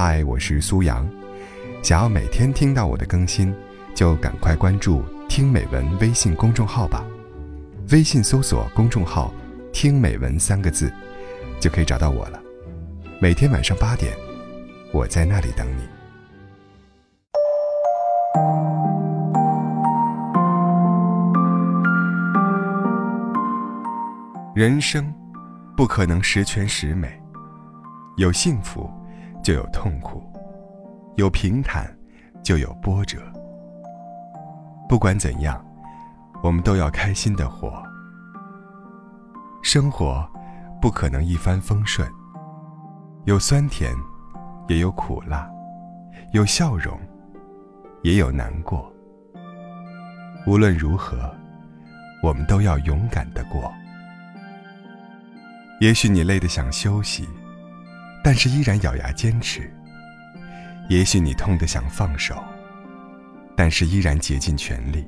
[0.00, 1.04] 嗨，我是苏阳。
[1.82, 3.52] 想要每天听到我的更新，
[3.96, 7.04] 就赶快关注“听美文”微信公众号吧。
[7.90, 9.34] 微信搜索公众号
[9.74, 10.88] “听美文”三个字，
[11.58, 12.40] 就可以找到我了。
[13.20, 14.16] 每天晚上八点，
[14.92, 15.82] 我在那里等你。
[24.54, 25.12] 人生
[25.76, 27.20] 不可能十全十美，
[28.16, 28.88] 有幸福
[29.48, 30.22] 就有痛苦，
[31.16, 31.90] 有平坦
[32.42, 33.18] 就有波折。
[34.86, 35.64] 不管怎样，
[36.42, 37.82] 我们都要开心的活。
[39.62, 40.22] 生活
[40.82, 42.06] 不可能一帆风顺，
[43.24, 43.90] 有酸甜，
[44.68, 45.50] 也有苦辣，
[46.32, 47.00] 有笑容，
[48.02, 48.92] 也有难过。
[50.46, 51.34] 无论如何，
[52.22, 53.72] 我们都要勇敢的过。
[55.80, 57.26] 也许你累得想休息，
[58.28, 59.62] 但是依然咬牙坚持；
[60.90, 62.36] 也许你痛得想放手，
[63.56, 65.02] 但是依然竭尽全力；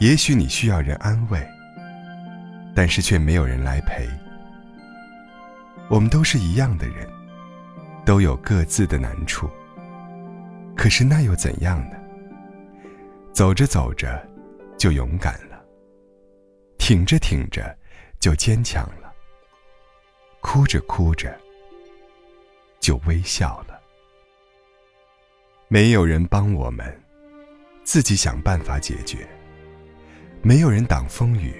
[0.00, 1.46] 也许你需要人安慰，
[2.74, 4.04] 但是却没有人来陪。
[5.88, 7.08] 我们都是一样的人，
[8.04, 9.48] 都有各自的难处。
[10.76, 11.96] 可是那又怎样呢？
[13.32, 14.20] 走着走着，
[14.76, 15.56] 就勇敢了；
[16.78, 17.78] 挺着挺着，
[18.18, 19.12] 就坚强了。
[20.40, 21.32] 哭着哭着，
[22.80, 23.80] 就微笑了。
[25.68, 27.00] 没有人帮我们，
[27.84, 29.18] 自己想办法解决；
[30.42, 31.54] 没有人挡风雨，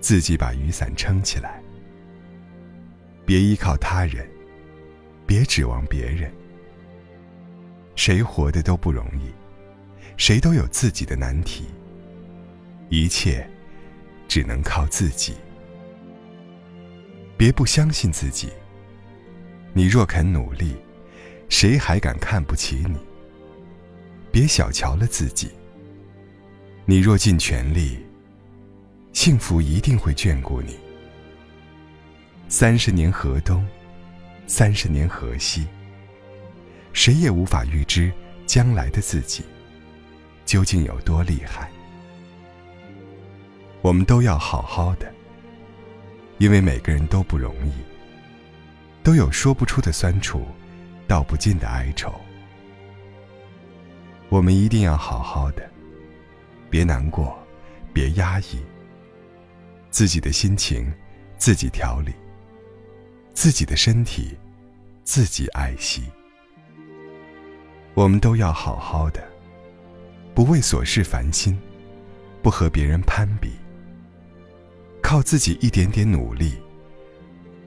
[0.00, 1.62] 自己把雨伞撑起来。
[3.24, 4.28] 别依靠他人，
[5.26, 6.30] 别指望别人。
[7.94, 9.30] 谁活的都不容易，
[10.16, 11.66] 谁都有自己的难题。
[12.88, 13.48] 一切，
[14.26, 15.34] 只能靠自己。
[17.36, 18.50] 别不相信自己。
[19.72, 20.74] 你若肯努力，
[21.48, 22.96] 谁还敢看不起你？
[24.32, 25.50] 别小瞧了自己。
[26.84, 27.98] 你若尽全力，
[29.12, 30.76] 幸福一定会眷顾你。
[32.48, 33.64] 三十年河东，
[34.46, 35.66] 三十年河西。
[36.92, 38.12] 谁也无法预知
[38.46, 39.44] 将来的自己
[40.44, 41.70] 究竟有多厉害。
[43.82, 45.12] 我们都要好好的。
[46.38, 47.72] 因为每个人都不容易，
[49.02, 50.46] 都有说不出的酸楚，
[51.06, 52.12] 道不尽的哀愁。
[54.28, 55.68] 我们一定要好好的，
[56.68, 57.36] 别难过，
[57.92, 58.60] 别压抑。
[59.90, 60.92] 自己的心情
[61.36, 62.12] 自己调理，
[63.34, 64.38] 自己的身体
[65.02, 66.04] 自己爱惜。
[67.94, 69.20] 我们都要好好的，
[70.32, 71.58] 不为琐事烦心，
[72.40, 73.50] 不和别人攀比。
[75.02, 76.56] 靠自己一点点努力，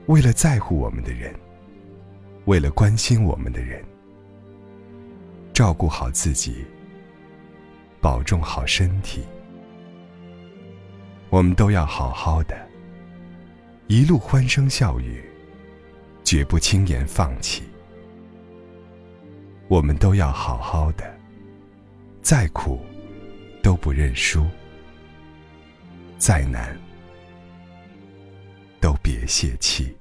[0.06, 1.34] 为了在乎我们的人，
[2.44, 3.82] 为了关心我们的人，
[5.52, 6.64] 照顾好自己，
[8.00, 9.22] 保重好身体，
[11.30, 12.54] 我们都要好好的，
[13.86, 15.24] 一路欢声笑语，
[16.22, 17.62] 绝不轻言放弃。
[19.68, 21.18] 我们都要好好的，
[22.20, 22.78] 再苦
[23.62, 24.46] 都不认输，
[26.18, 26.78] 再难。
[29.26, 29.96] 泄气。